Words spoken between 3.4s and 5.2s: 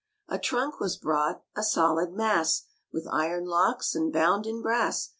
locks and bound in brass.